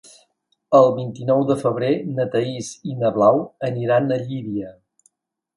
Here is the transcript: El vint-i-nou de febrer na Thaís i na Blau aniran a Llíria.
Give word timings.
El 0.77 0.87
vint-i-nou 0.99 1.43
de 1.51 1.57
febrer 1.59 1.91
na 2.21 2.27
Thaís 2.37 2.71
i 2.93 2.97
na 3.05 3.15
Blau 3.19 3.45
aniran 3.71 4.11
a 4.17 4.21
Llíria. 4.25 4.77